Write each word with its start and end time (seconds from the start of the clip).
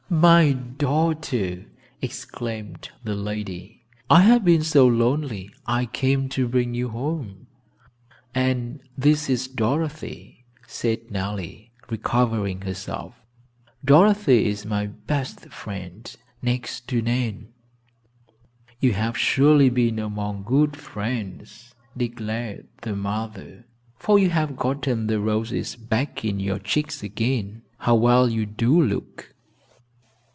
"My 0.13 0.51
daughter!" 0.51 1.67
exclaimed 2.01 2.89
the 3.01 3.15
lady, 3.15 3.83
"I 4.09 4.23
have 4.23 4.43
been 4.43 4.61
so 4.61 4.85
lonely 4.85 5.51
I 5.65 5.85
came 5.85 6.27
to 6.35 6.49
bring 6.49 6.73
you 6.73 6.89
home." 6.89 7.47
"And 8.35 8.81
this 8.97 9.29
is 9.29 9.47
Dorothy," 9.47 10.43
said 10.67 11.09
Nellie, 11.11 11.71
recovering 11.89 12.59
herself. 12.63 13.15
"Dorothy 13.85 14.47
is 14.47 14.65
my 14.65 14.87
best 14.87 15.45
friend, 15.49 16.13
next 16.41 16.89
to 16.89 17.01
Nan." 17.01 17.47
"You 18.81 18.91
have 18.91 19.17
surely 19.17 19.69
been 19.69 19.97
among 19.97 20.43
good 20.43 20.75
friends," 20.75 21.73
declared 21.95 22.67
the 22.81 22.97
mother, 22.97 23.65
"for 23.95 24.19
you 24.19 24.29
have 24.29 24.57
gotten 24.57 25.07
the 25.07 25.21
roses 25.21 25.77
back 25.77 26.25
in 26.25 26.37
your 26.41 26.59
cheeks 26.59 27.01
again. 27.01 27.61
How 27.77 27.95
well 27.95 28.27
you 28.29 28.45
do 28.45 28.81
look!" 28.83 29.29